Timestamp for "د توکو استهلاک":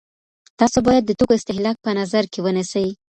1.05-1.77